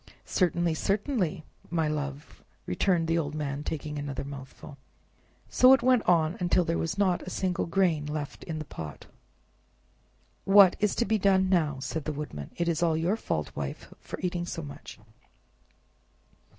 [0.25, 4.79] "Certainly, certainly, my love!" returned the old man, taking another mouthful.
[5.47, 9.05] So it went on, till there was not a single grain left in the pot.
[10.43, 14.19] "What's to be done now?" said the Woodman; "it is all your fault, Wife, for
[14.21, 14.97] eating so much."